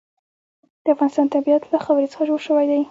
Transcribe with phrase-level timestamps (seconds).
[0.83, 2.79] د افغانستان طبیعت له خاوره څخه جوړ شوی دی.